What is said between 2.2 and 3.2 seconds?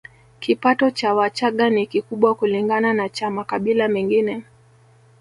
kulingana na